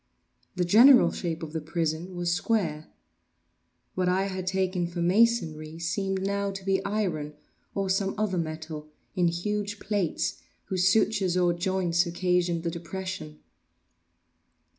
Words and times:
The 0.55 0.65
general 0.65 1.11
shape 1.11 1.43
of 1.43 1.53
the 1.53 1.61
prison 1.61 2.15
was 2.15 2.33
square. 2.33 2.87
What 3.93 4.09
I 4.09 4.23
had 4.23 4.47
taken 4.47 4.87
for 4.87 4.99
masonry 4.99 5.77
seemed 5.77 6.23
now 6.23 6.49
to 6.49 6.65
be 6.65 6.83
iron, 6.83 7.35
or 7.75 7.87
some 7.87 8.15
other 8.17 8.39
metal, 8.39 8.87
in 9.15 9.27
huge 9.27 9.79
plates, 9.79 10.41
whose 10.65 10.87
sutures 10.87 11.37
or 11.37 11.53
joints 11.53 12.07
occasioned 12.07 12.63
the 12.63 12.71
depression. 12.71 13.41